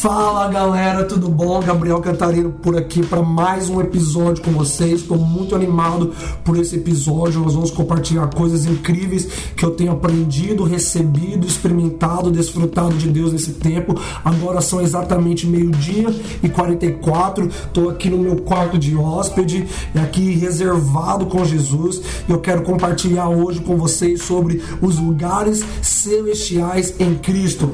[0.00, 1.58] Fala galera, tudo bom?
[1.58, 5.00] Gabriel Cantarino por aqui para mais um episódio com vocês.
[5.00, 7.40] Estou muito animado por esse episódio.
[7.40, 9.26] Nós vamos compartilhar coisas incríveis
[9.56, 13.92] que eu tenho aprendido, recebido, experimentado, desfrutado de Deus nesse tempo.
[14.24, 17.48] Agora são exatamente meio-dia e 44.
[17.48, 19.66] Estou aqui no meu quarto de hóspede,
[20.00, 22.00] aqui reservado com Jesus.
[22.28, 27.72] E eu quero compartilhar hoje com vocês sobre os lugares celestiais em Cristo.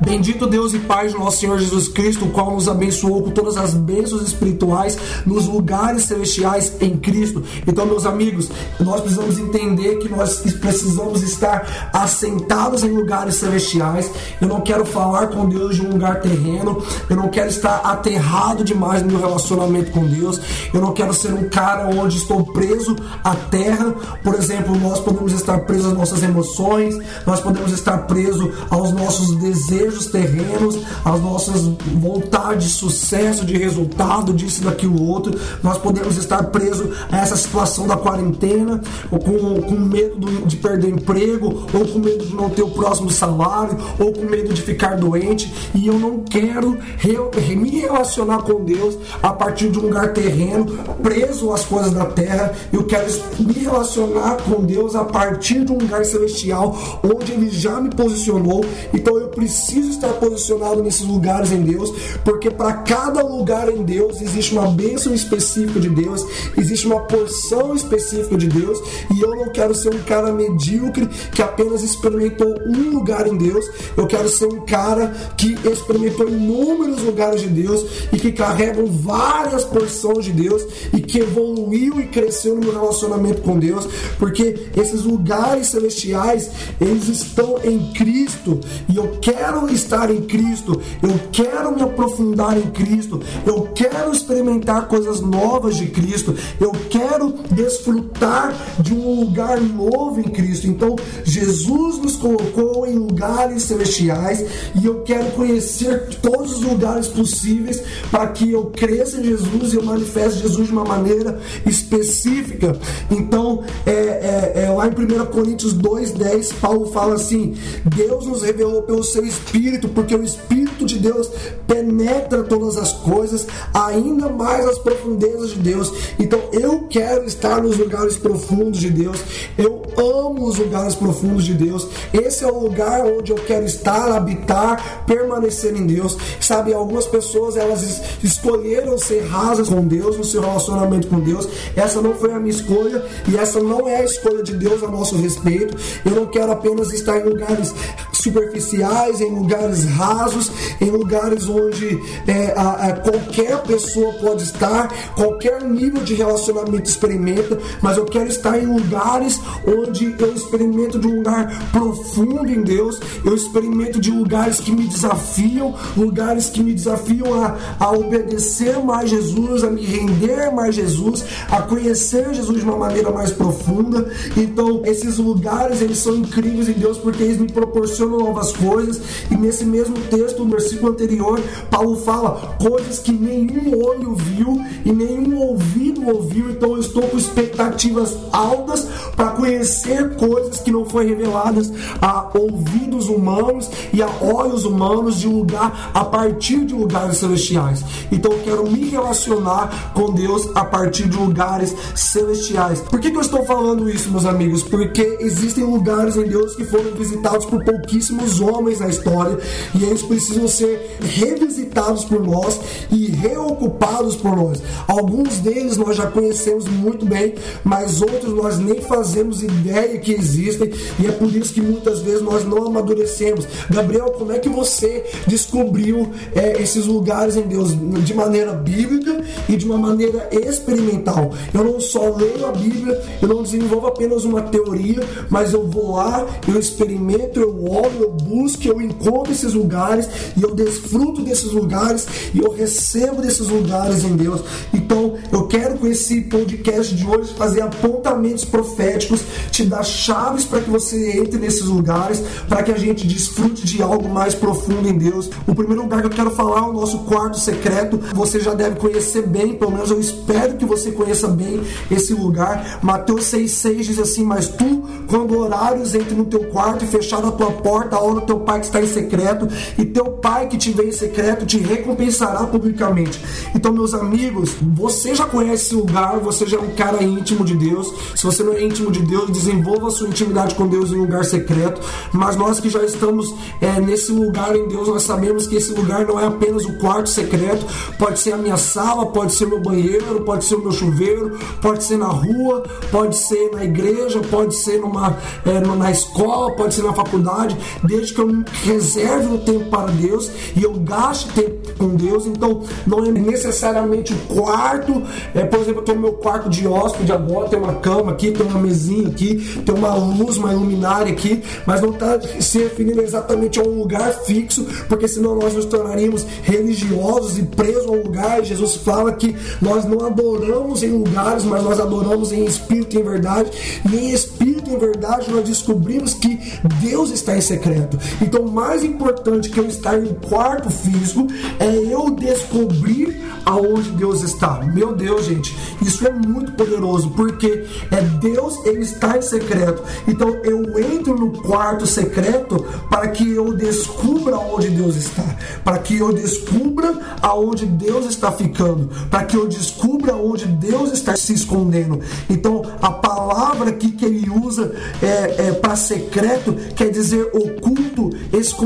[0.00, 3.56] Bendito Deus e Pai de nosso Senhor Jesus Cristo, o qual nos abençoou com todas
[3.56, 7.42] as bênçãos espirituais nos lugares celestiais em Cristo.
[7.66, 14.10] Então, meus amigos, nós precisamos entender que nós precisamos estar assentados em lugares celestiais.
[14.40, 18.64] Eu não quero falar com Deus de um lugar terreno, eu não quero estar aterrado
[18.64, 20.40] demais no meu relacionamento com Deus,
[20.74, 23.94] eu não quero ser um cara onde estou preso à terra.
[24.22, 29.34] Por exemplo, nós podemos estar presos às nossas emoções, nós podemos estar presos aos nossos
[29.36, 31.62] desejos desejos terrenos, as nossas
[31.94, 35.38] vontades de sucesso, de resultado, disso, daquilo outro.
[35.62, 40.90] Nós podemos estar presos a essa situação da quarentena, ou com, com medo de perder
[40.90, 44.96] emprego, ou com medo de não ter o próximo salário, ou com medo de ficar
[44.96, 45.52] doente.
[45.74, 47.16] E eu não quero re,
[47.56, 50.66] me relacionar com Deus a partir de um lugar terreno,
[51.02, 52.52] preso às coisas da terra.
[52.72, 53.06] Eu quero
[53.38, 58.64] me relacionar com Deus a partir de um lugar celestial, onde Ele já me posicionou.
[58.92, 61.92] Então eu preciso preciso estar posicionado nesses lugares em Deus,
[62.24, 66.24] porque para cada lugar em Deus existe uma bênção específica de Deus,
[66.56, 68.78] existe uma porção específica de Deus,
[69.14, 73.66] e eu não quero ser um cara medíocre que apenas experimentou um lugar em Deus,
[73.96, 79.64] eu quero ser um cara que experimentou inúmeros lugares de Deus e que carregam várias
[79.64, 83.86] porções de Deus e que evoluiu e cresceu no meu relacionamento com Deus,
[84.18, 91.18] porque esses lugares celestiais, eles estão em Cristo e eu quero estar em Cristo, eu
[91.32, 98.54] quero me aprofundar em Cristo, eu quero experimentar coisas novas de Cristo, eu quero desfrutar
[98.78, 100.66] de um lugar novo em Cristo.
[100.66, 104.44] Então, Jesus nos colocou em lugares celestiais
[104.74, 109.76] e eu quero conhecer todos os lugares possíveis para que eu cresça em Jesus e
[109.76, 112.78] eu manifeste Jesus de uma maneira específica.
[113.10, 118.82] Então, é, é, é lá em 1 Coríntios 2,10, Paulo fala assim: Deus nos revelou
[118.82, 121.30] pelo seu Espírito Espírito, porque o Espírito de Deus
[121.66, 125.92] penetra todas as coisas, ainda mais as profundezas de Deus.
[126.18, 129.18] Então eu quero estar nos lugares profundos de Deus.
[129.56, 131.88] Eu amo os lugares profundos de Deus.
[132.12, 136.18] Esse é o lugar onde eu quero estar, habitar, permanecer em Deus.
[136.38, 141.48] Sabe, algumas pessoas elas escolheram ser rasas com Deus no seu relacionamento com Deus.
[141.74, 144.88] Essa não foi a minha escolha e essa não é a escolha de Deus a
[144.88, 145.76] nosso respeito.
[146.04, 147.74] Eu não quero apenas estar em lugares
[148.12, 155.62] superficiais, em lugares rasos, em lugares onde é, a, a, qualquer pessoa pode estar, qualquer
[155.62, 161.16] nível de relacionamento experimenta, mas eu quero estar em lugares onde eu experimento de um
[161.16, 167.42] lugar profundo em Deus, eu experimento de lugares que me desafiam, lugares que me desafiam
[167.42, 172.76] a, a obedecer mais Jesus, a me render mais Jesus, a conhecer Jesus de uma
[172.76, 174.10] maneira mais profunda.
[174.36, 179.00] Então, esses lugares eles são incríveis em Deus porque eles me proporcionam novas coisas.
[179.30, 184.92] E nesse mesmo texto, no versículo anterior, Paulo fala coisas que nenhum olho viu e
[184.92, 186.50] nenhum ouvido ouviu.
[186.50, 193.08] Então eu estou com expectativas altas para conhecer coisas que não foram reveladas a ouvidos
[193.08, 197.84] humanos e a olhos humanos de lugar a partir de lugares celestiais.
[198.10, 202.80] Então eu quero me relacionar com Deus a partir de lugares celestiais.
[202.80, 204.62] Por que, que eu estou falando isso, meus amigos?
[204.62, 209.25] Porque existem lugares em Deus que foram visitados por pouquíssimos homens na história
[209.74, 212.60] e eles precisam ser revisitados por nós
[212.90, 214.62] e reocupados por nós.
[214.86, 220.70] Alguns deles nós já conhecemos muito bem, mas outros nós nem fazemos ideia que existem
[220.98, 223.46] e é por isso que muitas vezes nós não amadurecemos.
[223.70, 227.70] Gabriel, como é que você descobriu é, esses lugares em Deus
[228.04, 231.32] de maneira bíblica e de uma maneira experimental?
[231.52, 235.96] Eu não só leio a Bíblia, eu não desenvolvo apenas uma teoria, mas eu vou
[235.96, 241.52] lá, eu experimento, eu olho, eu busco, eu encontro esses lugares e eu desfruto desses
[241.52, 244.42] lugares e eu recebo desses lugares em Deus.
[244.72, 250.60] Então, eu quero com esse podcast de hoje fazer apontamentos proféticos, te dar chaves para
[250.60, 254.96] que você entre nesses lugares, para que a gente desfrute de algo mais profundo em
[254.96, 255.30] Deus.
[255.46, 257.98] O primeiro lugar que eu quero falar é o nosso quarto secreto.
[258.14, 261.60] Você já deve conhecer bem, pelo menos eu espero que você conheça bem
[261.90, 262.78] esse lugar.
[262.82, 267.30] Mateus 6,6 diz assim: Mas tu, quando horários, entre no teu quarto e fechar a
[267.30, 269.48] tua porta, ora o teu pai que está em secreto,
[269.78, 273.20] e teu pai que te vê em secreto te recompensará publicamente.
[273.54, 277.54] Então, meus amigos, você já conhece esse lugar, você já é um cara íntimo de
[277.54, 277.92] Deus.
[278.14, 281.24] Se você não é íntimo de Deus, desenvolva sua intimidade com Deus em um lugar
[281.24, 281.80] secreto.
[282.12, 286.06] Mas nós que já estamos é, nesse lugar em Deus, nós sabemos que esse lugar
[286.06, 287.66] não é apenas o quarto secreto,
[287.98, 291.84] pode ser a minha sala, pode ser meu banheiro, pode ser o meu chuveiro, pode
[291.84, 296.82] ser na rua, pode ser na igreja, pode ser numa, é, na escola, pode ser
[296.82, 298.44] na faculdade, desde que eu
[298.86, 302.26] reserve um tempo para Deus e eu gaste tempo com Deus.
[302.26, 305.02] Então, não é necessariamente o quarto,
[305.34, 308.46] é, por exemplo, eu tenho meu quarto de hóspede agora, tem uma cama aqui, tem
[308.46, 313.58] uma mesinha aqui, tem uma luz, uma luminária aqui, mas não está se referindo exatamente
[313.58, 318.44] a um lugar fixo, porque senão nós nos tornaríamos religiosos e presos a um lugar.
[318.44, 323.02] Jesus fala que nós não adoramos em lugares, mas nós adoramos em espírito e em
[323.02, 323.50] verdade.
[323.90, 326.38] E em espírito e em verdade nós descobrimos que
[326.80, 327.98] Deus está em secreto.
[328.20, 331.26] Então, mais importante que eu estar em quarto físico
[331.58, 334.60] é eu descobrir aonde Deus está.
[334.74, 339.82] Meu Deus, gente, isso é muito poderoso, porque é Deus, ele está em secreto.
[340.08, 342.56] Então eu entro no quarto secreto
[342.90, 345.24] para que eu descubra onde Deus está,
[345.64, 351.14] para que eu descubra aonde Deus está ficando, para que eu descubra onde Deus está
[351.14, 352.00] se escondendo.
[352.28, 358.65] Então a palavra aqui que ele usa é, é para secreto quer dizer oculto, escondido,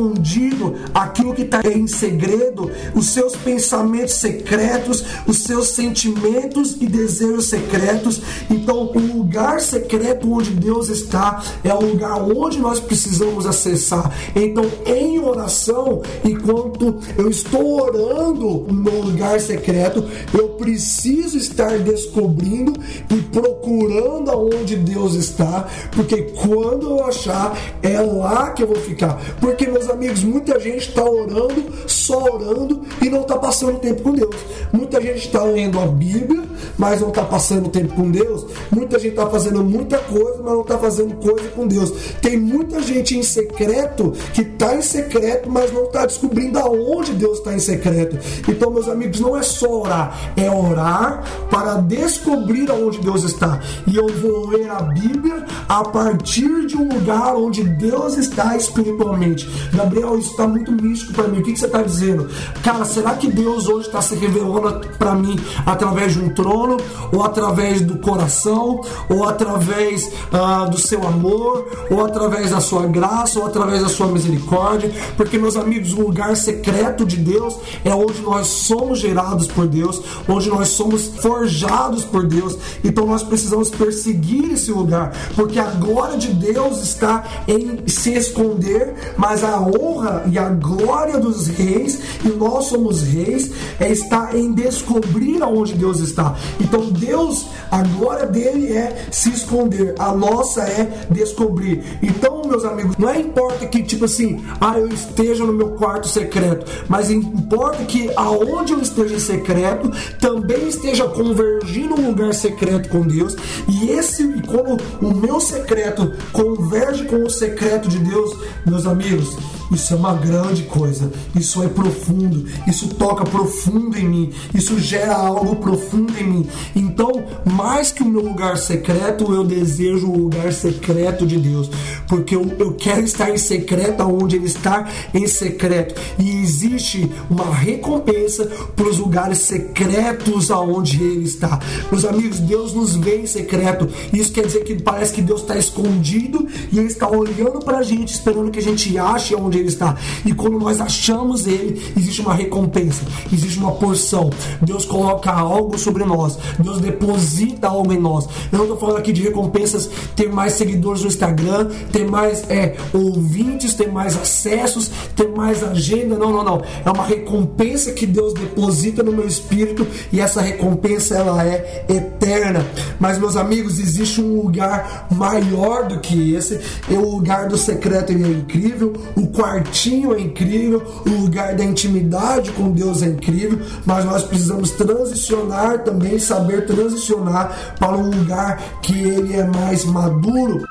[0.94, 8.20] aquilo que está em segredo, os seus pensamentos secretos, os seus sentimentos e desejos secretos.
[8.48, 14.12] Então, o lugar secreto onde Deus está é o lugar onde nós precisamos acessar.
[14.34, 22.72] Então, em oração, enquanto eu estou orando no lugar secreto, eu preciso estar descobrindo
[23.10, 29.20] e procurando aonde Deus está, porque quando eu achar, é lá que eu vou ficar.
[29.40, 34.12] Porque, meus amigos, muita gente está orando, só orando e não está passando tempo com
[34.12, 34.34] Deus.
[34.72, 36.42] Muita gente está lendo a Bíblia,
[36.78, 38.46] mas não está passando tempo com Deus.
[38.70, 41.92] Muita gente está fazendo muita coisa, mas não está fazendo coisa com Deus.
[42.22, 47.38] Tem muita gente em secreto que está em secreto, mas não está descobrindo aonde Deus
[47.38, 48.18] está em secreto.
[48.48, 53.60] Então, meus amigos, não é só orar, é orar para descobrir aonde Deus está.
[53.86, 59.48] E eu vou ler a Bíblia a partir de um lugar onde Deus está espiritualmente.
[59.80, 61.40] Gabriel, isso está muito místico para mim.
[61.40, 62.28] O que, que você está dizendo?
[62.62, 66.76] Cara, será que Deus hoje está se revelando para mim através de um trono,
[67.12, 73.38] ou através do coração, ou através ah, do seu amor, ou através da sua graça,
[73.38, 74.92] ou através da sua misericórdia?
[75.16, 80.02] Porque, meus amigos, o lugar secreto de Deus é onde nós somos gerados por Deus,
[80.28, 82.56] onde nós somos forjados por Deus.
[82.84, 89.14] Então nós precisamos perseguir esse lugar, porque a glória de Deus está em se esconder,
[89.16, 94.52] mas a honra e a glória dos reis, e nós somos reis, é estar em
[94.52, 96.36] descobrir aonde Deus está.
[96.60, 101.82] Então Deus, a glória dele é se esconder, a nossa é descobrir.
[102.02, 106.08] Então, meus amigos, não é importa que tipo assim, ah, eu esteja no meu quarto
[106.08, 112.88] secreto, mas importa que aonde eu esteja em secreto, também esteja convergindo um lugar secreto
[112.88, 113.36] com Deus.
[113.68, 118.36] E esse, quando o meu secreto converge com o secreto de Deus,
[118.66, 119.36] meus amigos,
[119.70, 121.12] isso é uma grande coisa.
[121.34, 122.46] Isso é profundo.
[122.66, 124.32] Isso toca profundo em mim.
[124.52, 126.48] Isso gera algo profundo em mim.
[126.74, 131.70] Então, mais que o meu lugar secreto, eu desejo o lugar secreto de Deus.
[132.08, 136.00] Porque eu, eu quero estar em secreto onde Ele está em secreto.
[136.18, 141.60] E existe uma recompensa para os lugares secretos aonde Ele está.
[141.90, 143.88] Meus amigos, Deus nos vê em secreto.
[144.12, 147.82] Isso quer dizer que parece que Deus está escondido e Ele está olhando para a
[147.82, 149.96] gente, esperando que a gente ache onde ele está.
[150.24, 153.02] E quando nós achamos ele, existe uma recompensa,
[153.32, 154.30] existe uma porção.
[154.60, 158.28] Deus coloca algo sobre nós, Deus deposita algo em nós.
[158.50, 162.76] Eu não estou falando aqui de recompensas, ter mais seguidores no Instagram, ter mais é,
[162.92, 166.16] ouvintes, ter mais acessos, ter mais agenda.
[166.16, 166.62] Não, não, não.
[166.84, 172.66] É uma recompensa que Deus deposita no meu espírito e essa recompensa ela é eterna.
[172.98, 176.60] Mas meus amigos, existe um lugar maior do que esse.
[176.90, 178.92] É o lugar do secreto ele é incrível.
[179.16, 184.22] O quarto quartinho é incrível, o lugar da intimidade com Deus é incrível, mas nós
[184.22, 190.64] precisamos transicionar também, saber transicionar para um lugar que ele é mais maduro.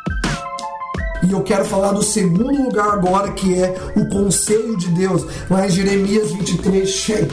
[1.21, 5.25] E eu quero falar do segundo lugar agora, que é o conselho de Deus.
[5.49, 7.27] Lá em Jeremias 23, cheio,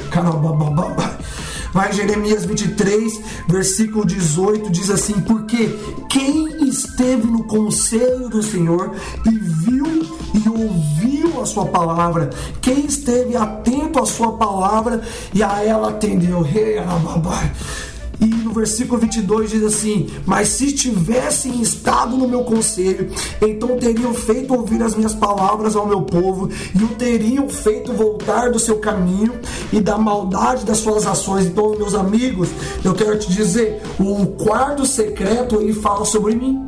[1.72, 5.68] Vai Jeremias 23, versículo 18, diz assim: Porque
[6.08, 8.94] quem esteve no conselho do Senhor
[9.26, 9.86] e viu
[10.34, 12.30] e ouviu a sua palavra,
[12.60, 15.00] quem esteve atento à sua palavra
[15.32, 17.52] e a ela atendeu, rei Arababai
[18.20, 24.14] e no versículo 22 diz assim: Mas se tivessem estado no meu conselho, então teriam
[24.14, 28.78] feito ouvir as minhas palavras ao meu povo, e o teriam feito voltar do seu
[28.78, 29.38] caminho
[29.72, 31.46] e da maldade das suas ações.
[31.46, 32.48] Então, meus amigos,
[32.84, 36.64] eu quero te dizer: o quarto secreto ele fala sobre mim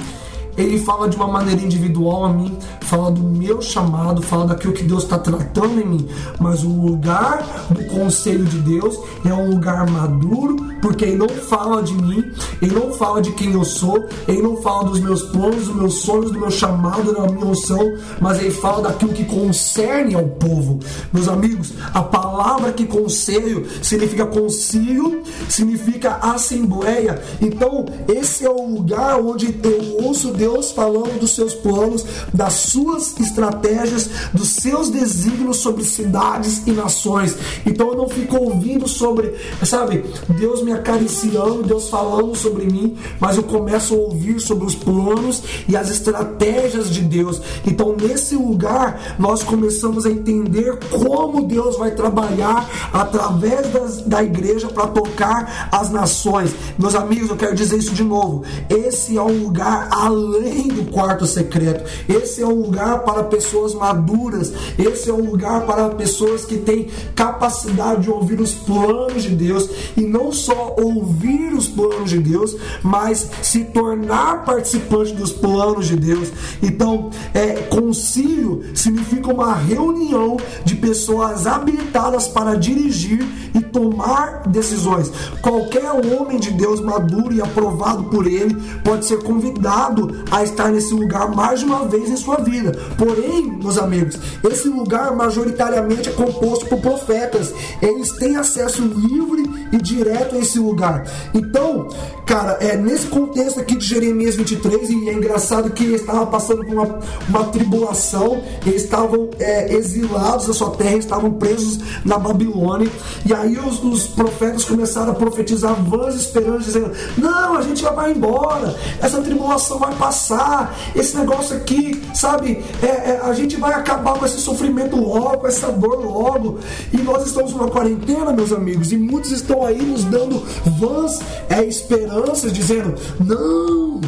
[0.59, 4.83] ele fala de uma maneira individual a mim, fala do meu chamado, fala daquilo que
[4.83, 6.09] Deus está tratando em mim.
[6.41, 11.83] Mas o lugar do conselho de Deus é um lugar maduro, porque ele não fala
[11.83, 12.25] de mim,
[12.61, 15.95] ele não fala de quem eu sou, ele não fala dos meus planos, dos meus
[16.00, 20.81] sonhos, do meu chamado, da minha unção, mas ele fala daquilo que concerne ao povo.
[21.12, 27.23] Meus amigos, a palavra que conselho significa concílio, significa assembleia.
[27.41, 32.55] Então, esse é o lugar onde eu ouço Deus Deus falando dos seus planos, das
[32.55, 37.37] suas estratégias, dos seus desígnios sobre cidades e nações.
[37.67, 40.05] Então eu não fico ouvindo sobre, sabe,
[40.38, 45.43] Deus me acariciando, Deus falando sobre mim, mas eu começo a ouvir sobre os planos
[45.69, 47.43] e as estratégias de Deus.
[47.67, 54.69] Então nesse lugar nós começamos a entender como Deus vai trabalhar através das, da igreja
[54.69, 56.55] para tocar as nações.
[56.78, 58.45] Meus amigos, eu quero dizer isso de novo.
[58.71, 61.88] Esse é um lugar além além do quarto secreto.
[62.08, 64.52] Esse é um lugar para pessoas maduras.
[64.78, 69.68] Esse é um lugar para pessoas que têm capacidade de ouvir os planos de Deus
[69.97, 75.97] e não só ouvir os planos de Deus, mas se tornar participante dos planos de
[75.97, 76.28] Deus.
[76.62, 85.11] Então, é, concílio significa uma reunião de pessoas habilitadas para dirigir e tomar decisões.
[85.40, 88.54] Qualquer homem de Deus maduro e aprovado por ele
[88.85, 92.72] pode ser convidado a estar nesse lugar mais de uma vez em sua vida.
[92.96, 97.54] Porém, meus amigos, esse lugar majoritariamente é composto por profetas.
[97.80, 101.04] Eles têm acesso livre e direto a esse lugar.
[101.32, 101.88] Então,
[102.26, 106.64] cara, é nesse contexto aqui de Jeremias 23, e é engraçado que eles estavam passando
[106.64, 106.98] por uma,
[107.28, 112.90] uma tribulação, eles estavam é, exilados da sua terra, estavam presos na Babilônia,
[113.25, 117.90] e aí os, os profetas começaram a profetizar vãs esperanças, dizendo: Não, a gente já
[117.90, 122.65] vai embora, essa tribulação vai passar passar, esse negócio aqui, sabe?
[122.83, 126.59] É, é, a gente vai acabar com esse sofrimento logo, com essa dor logo.
[126.93, 130.43] E nós estamos numa quarentena, meus amigos, e muitos estão aí nos dando
[130.79, 134.00] vãs é, esperanças, dizendo: não,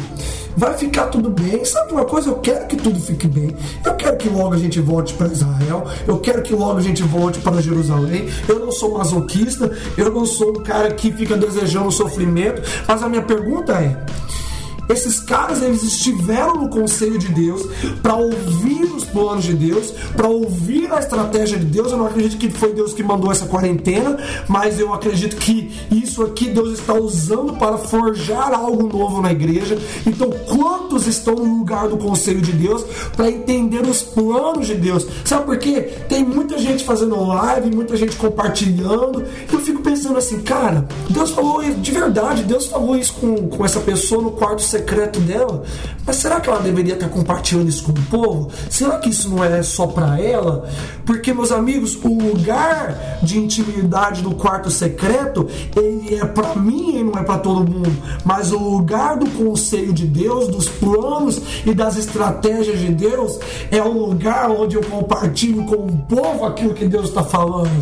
[0.57, 1.63] vai ficar tudo bem.
[1.63, 2.29] Sabe uma coisa?
[2.29, 3.55] Eu quero que tudo fique bem.
[3.85, 5.85] Eu quero que logo a gente volte para Israel.
[6.07, 8.27] Eu quero que logo a gente volte para Jerusalém.
[8.47, 9.71] Eu não sou masoquista.
[9.95, 12.63] Eu não sou um cara que fica desejando sofrimento.
[12.87, 14.03] Mas a minha pergunta é
[14.91, 17.61] esses caras eles estiveram no conselho de Deus
[18.01, 21.91] para ouvir planos de Deus, para ouvir a estratégia de Deus.
[21.91, 26.23] Eu não acredito que foi Deus que mandou essa quarentena, mas eu acredito que isso
[26.23, 29.77] aqui Deus está usando para forjar algo novo na igreja.
[30.05, 32.83] Então, quantos estão no lugar do conselho de Deus
[33.15, 35.05] para entender os planos de Deus?
[35.25, 35.81] Sabe por quê?
[36.07, 39.23] Tem muita gente fazendo live, muita gente compartilhando.
[39.51, 43.79] Eu fico pensando assim, cara, Deus falou de verdade, Deus falou isso com, com essa
[43.79, 45.63] pessoa no quarto secreto dela.
[46.05, 48.51] Mas será que ela deveria estar compartilhando isso com o povo?
[48.69, 50.69] Será que isso não é só para ela?
[51.05, 57.03] Porque, meus amigos, o lugar de intimidade do quarto secreto, ele é para mim e
[57.03, 57.91] não é para todo mundo.
[58.23, 63.39] Mas o lugar do conselho de Deus, dos planos e das estratégias de Deus,
[63.71, 67.81] é o lugar onde eu compartilho com o povo aquilo que Deus está falando.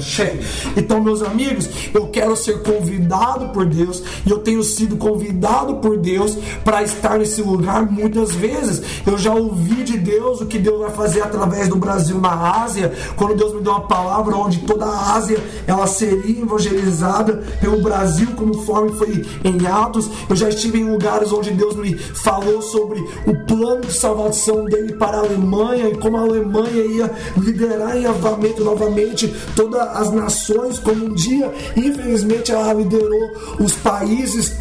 [0.76, 5.98] Então, meus amigos, eu quero ser convidado por Deus e eu tenho sido convidado por
[5.98, 8.82] Deus para estar nesse lugar muitas vezes.
[9.06, 12.94] Eu já ouvi de Deus o que Deus vai fazer através do Brasil na Ásia,
[13.16, 18.28] quando Deus me deu uma palavra onde toda a Ásia ela seria evangelizada pelo Brasil,
[18.36, 20.10] conforme foi em Atos.
[20.30, 24.94] Eu já estive em lugares onde Deus me falou sobre o plano de salvação dele
[24.94, 30.80] para a Alemanha e como a Alemanha ia liderar em avamento novamente todas as nações,
[30.80, 34.54] como um dia, infelizmente, ela liderou os países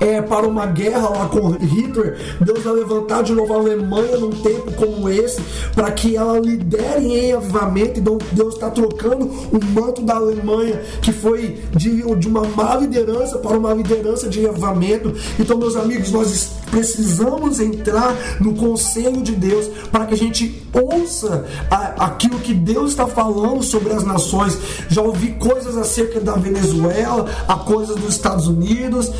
[0.00, 4.30] é, para uma guerra lá com Hitler, Deus vai levantar de novo a Alemanha num
[4.30, 5.40] tempo como esse,
[5.74, 8.00] para que ela lidere em avivamento.
[8.00, 13.38] Então Deus está trocando o manto da Alemanha, que foi de, de uma má liderança
[13.38, 15.12] para uma liderança de avivamento.
[15.38, 21.46] Então, meus amigos, nós precisamos entrar no conselho de Deus para que a gente ouça
[21.70, 24.58] a, aquilo que Deus está falando sobre as nações.
[24.88, 29.10] Já ouvi coisas acerca da Venezuela, a coisas dos Estados Unidos,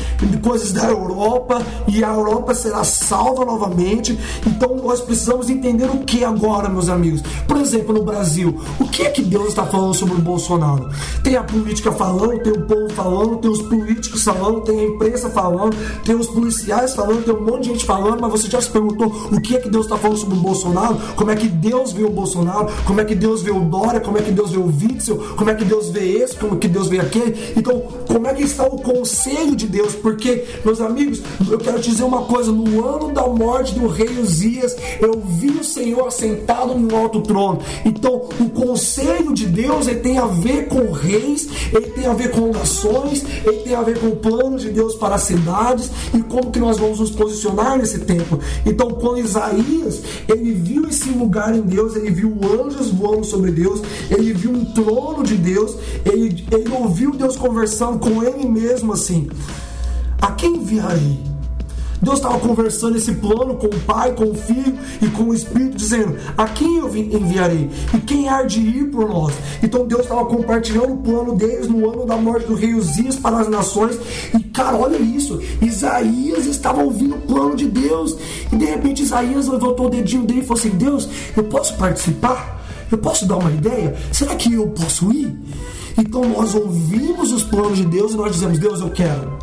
[0.41, 4.17] coisas da Europa, e a Europa será salva novamente.
[4.45, 7.21] Então nós precisamos entender o que agora, meus amigos.
[7.47, 10.89] Por exemplo, no Brasil, o que é que Deus está falando sobre o Bolsonaro?
[11.23, 15.29] Tem a política falando, tem o povo falando, tem os políticos falando, tem a imprensa
[15.29, 18.69] falando, tem os policiais falando, tem um monte de gente falando, mas você já se
[18.69, 20.97] perguntou o que é que Deus está falando sobre o Bolsonaro?
[21.15, 22.67] Como é que Deus vê o Bolsonaro?
[22.85, 23.99] Como é que Deus vê o Dória?
[23.99, 25.17] Como é que Deus vê o Witzel?
[25.35, 26.35] Como é que Deus vê esse?
[26.35, 27.53] Como é que Deus vê aquele?
[27.55, 29.95] Então, como é que está o conselho de Deus?
[29.95, 34.19] Porque, meus amigos, eu quero te dizer uma coisa: no ano da morte do rei
[34.19, 37.59] Uzias, eu vi o Senhor assentado no alto trono.
[37.83, 42.31] Então, o conselho de Deus ele tem a ver com reis, ele tem a ver
[42.31, 46.21] com nações, ele tem a ver com o plano de Deus para as cidades e
[46.21, 47.30] como que nós vamos nos posicionar
[47.77, 48.39] nesse tempo.
[48.65, 53.81] Então, quando Isaías ele viu esse lugar em Deus, ele viu anjos voando sobre Deus,
[54.09, 59.29] ele viu um trono de Deus, ele, ele ouviu Deus conversando com ele mesmo assim:
[60.21, 61.30] A quem enviarei?
[62.01, 65.77] Deus estava conversando esse plano com o Pai, com o Filho e com o Espírito,
[65.77, 67.69] dizendo: A quem eu enviarei?
[67.93, 69.33] E quem há de ir por nós?
[69.61, 73.39] Então Deus estava compartilhando o plano deles no ano da morte do rei Uzias para
[73.39, 73.99] as nações.
[74.33, 78.17] E cara, olha isso: Isaías estava ouvindo o plano de Deus.
[78.51, 82.59] E de repente Isaías levantou o dedinho dele e falou assim: Deus, eu posso participar?
[82.91, 83.95] Eu posso dar uma ideia?
[84.11, 85.37] Será que eu posso ir?
[85.97, 89.39] Então nós ouvimos os planos de Deus e nós dizemos: Deus, eu quero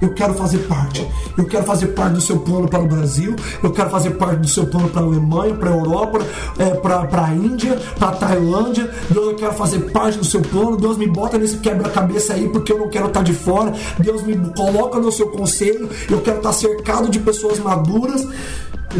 [0.00, 1.06] eu quero fazer parte.
[1.36, 4.48] Eu quero fazer parte do seu plano para o Brasil, eu quero fazer parte do
[4.48, 6.18] seu plano para a Alemanha, para a Europa,
[6.58, 8.90] é, para a Índia, para a Tailândia.
[9.10, 10.76] Deus, eu quero fazer parte do seu plano.
[10.76, 13.72] Deus me bota nesse quebra-cabeça aí porque eu não quero estar de fora.
[13.98, 15.88] Deus me coloca no seu conselho.
[16.08, 18.26] Eu quero estar cercado de pessoas maduras.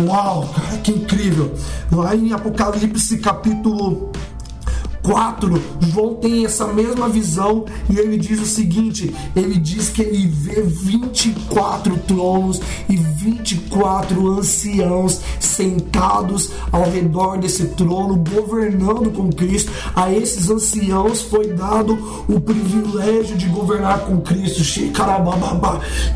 [0.06, 1.52] Uau, cara, que incrível!
[1.90, 4.12] Lá em Apocalipse capítulo
[5.10, 10.28] 4, João tem essa mesma visão e ele diz o seguinte: ele diz que ele
[10.28, 19.72] vê 24 tronos e 24 anciãos sentados ao redor desse trono, governando com Cristo.
[19.96, 24.62] A esses anciãos foi dado o privilégio de governar com Cristo.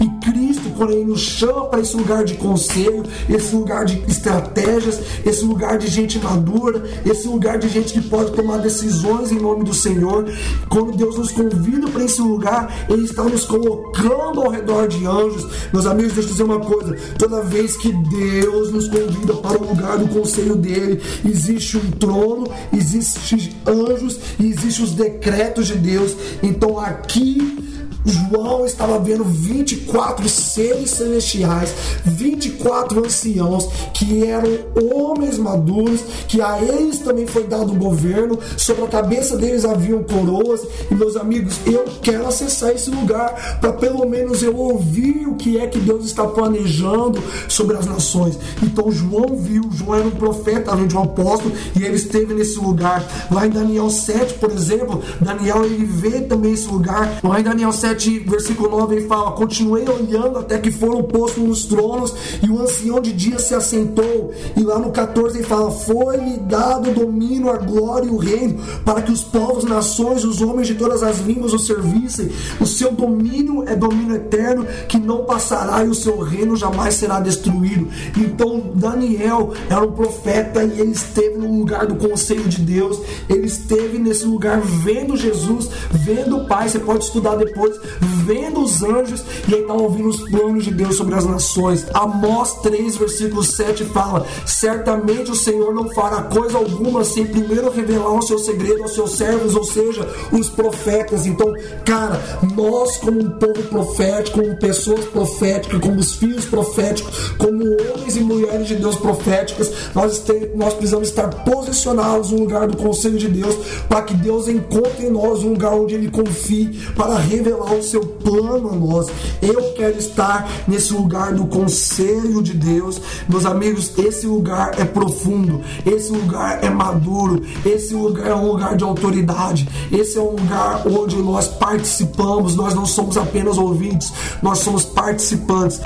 [0.00, 5.44] E Cristo, ele nos chama para esse lugar de conselho, esse lugar de estratégias, esse
[5.44, 9.64] lugar de gente madura, esse lugar de gente que pode tomar decisões decisões em nome
[9.64, 10.26] do Senhor.
[10.68, 15.46] Quando Deus nos convida para esse lugar, Ele está nos colocando ao redor de anjos.
[15.72, 19.68] Meus amigos, deixa eu dizer uma coisa: toda vez que Deus nos convida para o
[19.68, 26.14] lugar do conselho dele, existe um trono, existe anjos e existem os decretos de Deus.
[26.42, 27.64] Então aqui
[28.04, 34.44] João estava vendo 24 seres celestiais, 24 anciãos que eram
[34.92, 40.02] homens maduros, que a eles também foi dado o governo, sobre a cabeça deles haviam
[40.02, 40.60] coroas.
[40.90, 45.58] E meus amigos, eu quero acessar esse lugar para pelo menos eu ouvir o que
[45.58, 48.38] é que Deus está planejando sobre as nações.
[48.62, 52.58] Então João viu, João era um profeta, além de um apóstolo, e ele esteve nesse
[52.58, 53.04] lugar.
[53.30, 57.20] Lá em Daniel 7, por exemplo, Daniel ele vê também esse lugar.
[57.22, 61.42] Lá em Daniel 7 7, versículo 9, ele fala: Continuei olhando até que foram postos
[61.42, 64.32] nos tronos, e o ancião de dia se assentou.
[64.56, 68.58] E lá no 14 ele fala: Foi-lhe dado o domínio, a glória e o reino,
[68.84, 72.30] para que os povos, nações, os homens de todas as línguas o servissem.
[72.60, 77.20] O seu domínio é domínio eterno, que não passará, e o seu reino jamais será
[77.20, 77.88] destruído.
[78.16, 83.46] Então, Daniel era um profeta e ele esteve no lugar do conselho de Deus, ele
[83.46, 86.68] esteve nesse lugar vendo Jesus, vendo o Pai.
[86.68, 87.78] Você pode estudar depois
[88.24, 91.86] vendo os anjos e está ouvindo os planos de Deus sobre as nações.
[91.92, 98.12] Amós 3, versículo 7 fala: Certamente o Senhor não fará coisa alguma sem primeiro revelar
[98.12, 101.26] o seu segredo aos seus servos, ou seja, os profetas.
[101.26, 101.52] Então,
[101.84, 102.20] cara,
[102.56, 108.20] nós, como um povo profético, como pessoas proféticas, como os filhos proféticos, como homens e
[108.20, 110.22] mulheres de Deus proféticas, nós,
[110.54, 113.54] nós precisamos estar posicionados no lugar do conselho de Deus
[113.88, 118.00] para que Deus encontre em nós um lugar onde Ele confie para revelar o seu
[118.00, 119.06] plano a nós.
[119.42, 123.00] Eu quero estar nesse lugar do conselho de Deus.
[123.28, 128.76] Meus amigos, esse lugar é profundo, esse lugar é maduro, esse lugar é um lugar
[128.76, 134.58] de autoridade, esse é um lugar onde nós participamos, nós não somos apenas ouvintes, nós
[134.58, 135.80] somos participantes.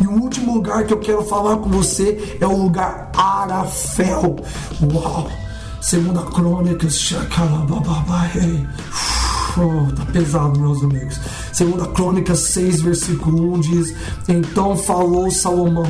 [0.00, 4.36] E o último lugar que eu quero falar com você é o lugar Arafel.
[4.92, 5.28] Uau!
[5.82, 8.66] Segunda Crônicas, Shakalababai.
[9.54, 11.20] Oh, tá pesado, meus amigos.
[11.62, 13.94] Segunda Crônica 6, versículo 1 diz:
[14.26, 15.86] Então falou Salomão,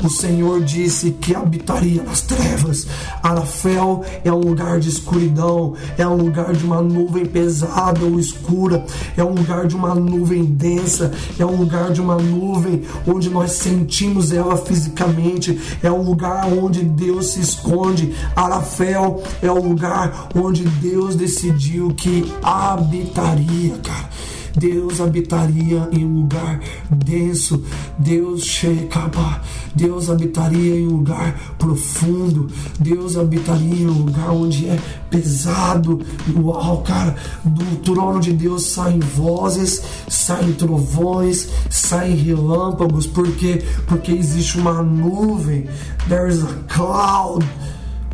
[0.00, 2.86] o Senhor disse que habitaria nas trevas.
[3.20, 8.86] Arafel é um lugar de escuridão, é um lugar de uma nuvem pesada ou escura,
[9.16, 13.50] é um lugar de uma nuvem densa, é um lugar de uma nuvem onde nós
[13.50, 18.14] sentimos ela fisicamente, é um lugar onde Deus se esconde.
[18.36, 24.35] Arafel é o lugar onde Deus decidiu que habitaria, cara.
[24.56, 27.62] Deus habitaria em um lugar denso,
[27.98, 29.42] Deus checaba,
[29.74, 32.48] Deus habitaria em um lugar profundo,
[32.80, 34.78] Deus habitaria em um lugar onde é
[35.10, 36.00] pesado.
[36.34, 37.14] Uau, cara,
[37.44, 45.68] do trono de Deus saem vozes, saem trovões, saem relâmpagos, porque porque existe uma nuvem.
[46.08, 47.46] There's a cloud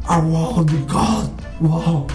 [0.09, 1.31] around God.
[1.61, 2.07] Uau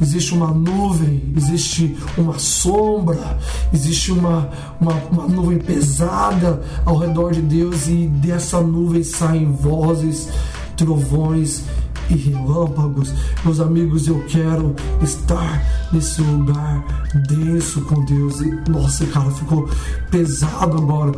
[0.00, 3.38] existe uma nuvem, existe uma sombra,
[3.72, 4.48] existe uma,
[4.80, 10.28] uma, uma, nuvem pesada ao redor de Deus e dessa nuvem saem vozes,
[10.76, 11.62] trovões
[12.10, 13.12] e relâmpagos.
[13.44, 16.84] Meus amigos, eu quero estar nesse lugar
[17.26, 18.40] denso com Deus.
[18.40, 19.68] E, nossa, cara, ficou
[20.10, 21.12] pesado agora.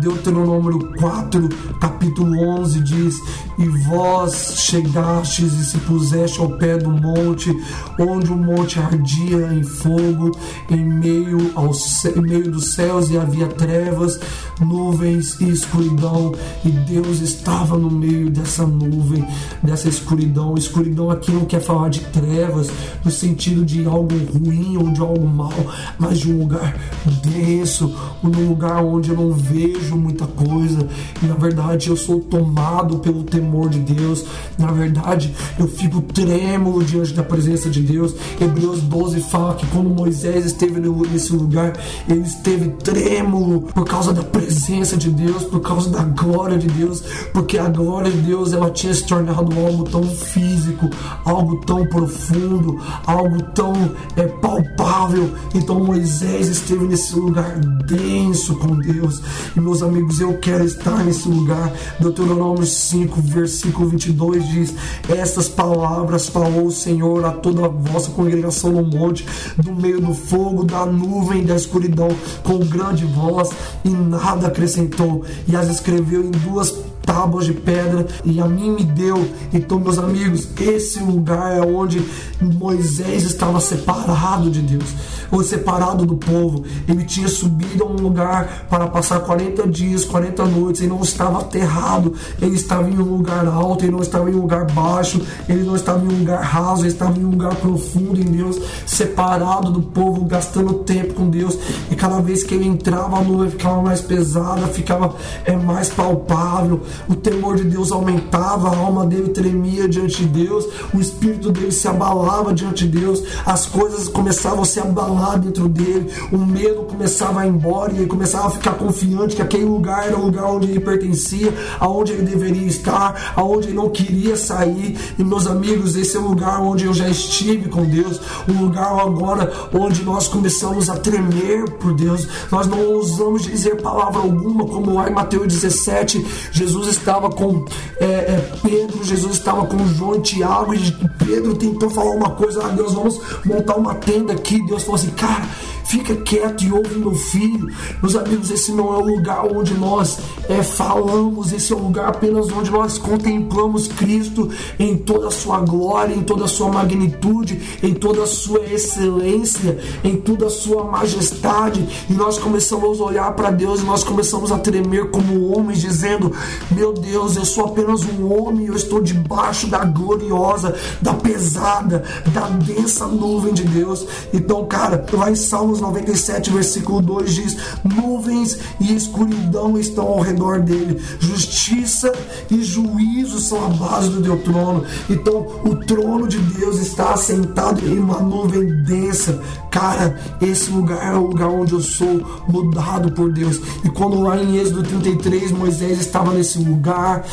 [0.00, 1.48] Deuteronômio 4,
[1.80, 3.16] capítulo 11 diz:
[3.58, 7.50] E vós chegastes e se puseste ao pé do monte,
[7.98, 10.36] onde o monte ardia em fogo,
[10.70, 11.70] em meio, ao,
[12.16, 14.18] em meio dos céus, e havia trevas,
[14.60, 16.32] nuvens e escuridão,
[16.64, 19.26] e Deus estava no meio dessa nuvem,
[19.62, 20.23] dessa escuridão.
[20.56, 22.70] Escuridão aqui não quer falar de trevas,
[23.04, 25.52] no sentido de algo ruim ou de algo mal,
[25.98, 26.76] mas de um lugar
[27.22, 30.86] denso, um lugar onde eu não vejo muita coisa.
[31.22, 34.24] E na verdade eu sou tomado pelo temor de Deus.
[34.58, 38.14] Na verdade eu fico trêmulo diante da presença de Deus.
[38.40, 41.72] Hebreus 12 fala que quando Moisés esteve nesse lugar,
[42.08, 47.02] ele esteve trêmulo por causa da presença de Deus, por causa da glória de Deus,
[47.32, 50.88] porque a glória de Deus ela tinha se tornado algo tão físico,
[51.24, 53.72] algo tão profundo, algo tão
[54.16, 55.30] é palpável.
[55.54, 59.20] Então Moisés esteve nesse lugar denso com Deus.
[59.56, 61.72] E meus amigos, eu quero estar nesse lugar.
[62.00, 64.74] Deuteronômio 5, versículo 22 diz:
[65.08, 70.14] Estas palavras falou o Senhor a toda a vossa congregação no monte, do meio do
[70.14, 72.08] fogo, da nuvem e da escuridão,
[72.42, 73.50] com grande voz,
[73.84, 75.24] e nada acrescentou.
[75.46, 76.70] E as escreveu em duas
[77.04, 79.28] tábuas de pedra e a mim me deu.
[79.52, 82.02] Então, meus amigos, esse lugar é onde
[82.40, 84.94] Moisés estava separado de Deus,
[85.30, 86.64] ou separado do povo.
[86.88, 91.40] Ele tinha subido a um lugar para passar 40 dias, 40 noites, e não estava
[91.40, 95.62] aterrado, ele estava em um lugar alto, ele não estava em um lugar baixo, ele
[95.62, 99.70] não estava em um lugar raso, ele estava em um lugar profundo em Deus, separado
[99.70, 101.58] do povo, gastando tempo com Deus.
[101.90, 105.14] E cada vez que ele entrava, a nuvem ficava mais pesada, ficava
[105.44, 110.66] é, mais palpável o temor de Deus aumentava, a alma dele tremia diante de Deus,
[110.92, 115.68] o espírito dele se abalava diante de Deus, as coisas começavam a se abalar dentro
[115.68, 119.64] dele, o medo começava a ir embora e ele começava a ficar confiante que aquele
[119.64, 124.36] lugar era o lugar onde ele pertencia, aonde ele deveria estar, aonde ele não queria
[124.36, 124.96] sair.
[125.18, 128.84] E meus amigos, esse é o lugar onde eu já estive com Deus, um lugar
[129.00, 132.26] agora onde nós começamos a tremer por Deus.
[132.50, 137.64] Nós não ousamos dizer palavra alguma, como lá em Mateus 17, Jesus Jesus estava com
[137.98, 140.92] é, é, Pedro, Jesus estava com João e Tiago, e
[141.24, 144.60] Pedro tentou falar uma coisa, ah, Deus, vamos montar uma tenda aqui.
[144.66, 145.48] Deus falou assim, cara,
[145.84, 147.68] Fica quieto e ouve meu filho.
[148.02, 150.18] Meus amigos, esse não é o lugar onde nós
[150.48, 155.60] é, falamos, esse é o lugar apenas onde nós contemplamos Cristo em toda a sua
[155.60, 160.84] glória, em toda a sua magnitude, em toda a sua excelência, em toda a sua
[160.84, 161.86] majestade.
[162.08, 166.32] E nós começamos a olhar para Deus e nós começamos a tremer como homens, dizendo:
[166.70, 172.48] Meu Deus, eu sou apenas um homem, eu estou debaixo da gloriosa, da pesada, da
[172.48, 174.06] densa nuvem de Deus.
[174.32, 180.20] Então, cara, vai em Salmo Salmos 97, versículo 2 diz: Nuvens e escuridão estão ao
[180.20, 182.12] redor dele, justiça
[182.50, 184.84] e juízo são a base do teu trono.
[185.08, 189.40] Então, o trono de Deus está assentado em uma nuvem densa.
[189.70, 193.60] Cara, esse lugar é o lugar onde eu sou mudado por Deus.
[193.84, 197.24] E quando lá em Êxodo 33 Moisés estava nesse lugar,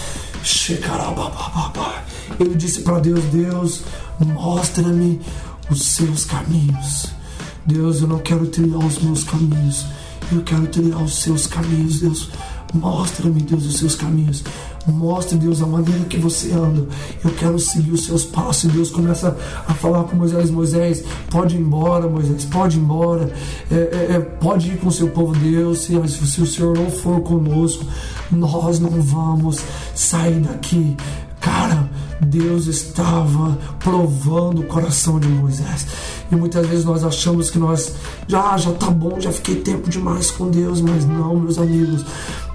[2.40, 3.84] ele disse para Deus: Deus,
[4.20, 5.22] mostra-me
[5.70, 7.21] os seus caminhos.
[7.66, 9.86] Deus, eu não quero trilhar os meus caminhos,
[10.32, 12.30] eu quero trilhar os seus caminhos, Deus.
[12.74, 14.44] Mostra-me, Deus, os seus caminhos.
[14.88, 16.88] Mostre, Deus, a maneira que você anda.
[17.24, 18.64] Eu quero seguir os seus passos.
[18.64, 19.36] E Deus começa
[19.68, 23.32] a falar com Moisés: Moisés, pode ir embora, Moisés, pode ir embora.
[23.70, 25.80] É, é, é pode ir com o seu povo, Deus.
[25.80, 27.86] Se, se o Senhor não for conosco,
[28.32, 29.60] nós não vamos
[29.94, 30.96] sair daqui.
[31.42, 31.90] Cara,
[32.22, 35.88] Deus estava provando o coração de Moisés.
[36.32, 37.94] E muitas vezes nós achamos que nós
[38.28, 42.06] já já tá bom, já fiquei tempo demais com Deus, mas não, meus amigos.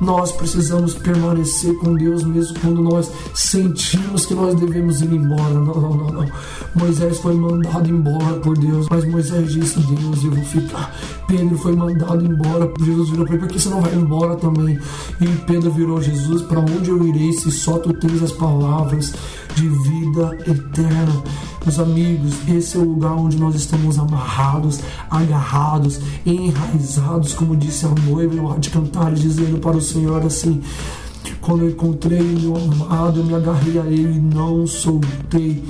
[0.00, 5.54] Nós precisamos permanecer com Deus mesmo quando nós sentimos que nós devemos ir embora.
[5.54, 6.26] Não, não, não, não.
[6.74, 10.94] Moisés foi mandado embora por Deus, mas Moisés disse: Deus, eu vou ficar.
[11.26, 12.72] Pedro foi mandado embora.
[12.80, 14.78] Jesus virou para ele: Por que você não vai embora também?
[15.20, 19.12] E Pedro virou: Jesus, para onde eu irei se só tu tens as palavras
[19.56, 21.22] de vida eterna?
[21.64, 24.78] Meus amigos, esse é o lugar onde nós estamos amarrados,
[25.10, 30.62] agarrados, enraizados, como disse a noiva, eu de cantar dizendo para o Senhor assim:
[31.40, 35.62] quando encontrei meu amado, eu me agarrei a ele e não soltei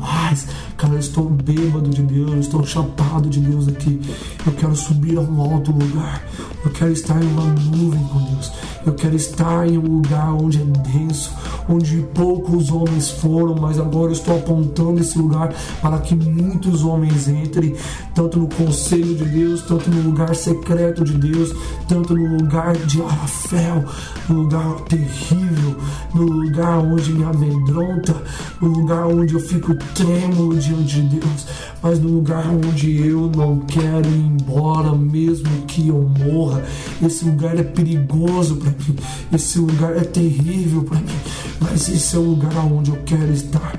[0.00, 0.46] mais.
[0.76, 4.00] Cara, eu estou bêbado de Deus, eu estou chapado de Deus aqui.
[4.46, 6.22] Eu quero subir a um alto lugar.
[6.64, 8.52] Eu quero estar em uma nuvem com Deus.
[8.86, 11.32] Eu quero estar em um lugar onde é denso,
[11.68, 17.28] onde poucos homens foram, mas agora eu estou apontando esse lugar para que muitos homens
[17.28, 17.74] entrem,
[18.14, 21.54] tanto no conselho de Deus, tanto no lugar secreto de Deus,
[21.86, 23.84] tanto no lugar de Arafel,
[24.28, 25.76] no lugar terrível,
[26.14, 28.16] no lugar onde me amedronta,
[28.60, 31.46] no lugar onde eu fico trêmulo diante de Deus,
[31.82, 36.64] mas no lugar onde eu não quero ir embora, mesmo que eu morra.
[37.02, 38.96] Esse lugar é perigoso para mim,
[39.32, 41.20] esse lugar é terrível para mim,
[41.60, 43.72] mas esse é o lugar onde eu quero estar.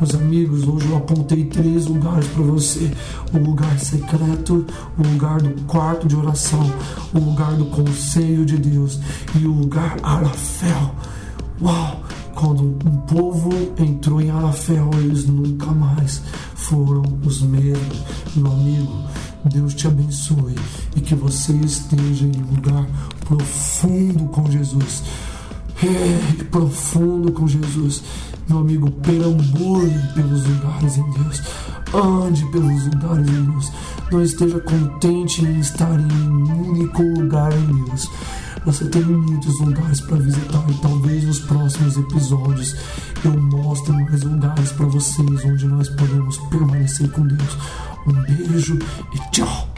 [0.00, 2.90] Meus amigos, hoje eu apontei três lugares para você:
[3.32, 4.66] o lugar secreto,
[4.98, 6.68] o lugar do quarto de oração,
[7.14, 8.98] o lugar do conselho de Deus
[9.34, 10.94] e o lugar Arafel.
[11.62, 12.00] Uau!
[12.34, 16.20] Quando um povo entrou em Arafel, eles nunca mais
[16.54, 18.02] foram os mesmos.
[18.34, 18.92] Meu amigo,
[19.44, 20.56] Deus te abençoe
[20.96, 22.86] e que você esteja em um lugar
[23.26, 25.04] profundo com Jesus.
[25.86, 28.02] É, profundo com Jesus
[28.48, 31.42] meu amigo, perambule pelos lugares em Deus.
[31.94, 33.72] Ande pelos lugares em Deus.
[34.10, 38.10] Não esteja contente em estar em um único lugar em Deus.
[38.66, 42.76] Você tem muitos lugares para visitar e talvez nos próximos episódios
[43.24, 47.58] eu mostre mais lugares para vocês onde nós podemos permanecer com Deus.
[48.06, 48.78] Um beijo
[49.14, 49.73] e tchau!